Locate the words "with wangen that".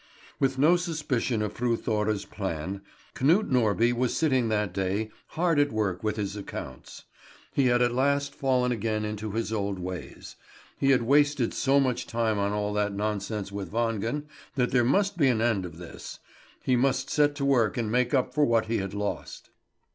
13.51-14.71